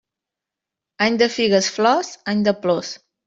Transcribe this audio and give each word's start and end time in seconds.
Any 1.07 1.19
de 1.23 1.27
figues-flors, 1.35 2.11
any 2.35 2.43
de 2.51 2.57
plors. 2.65 2.93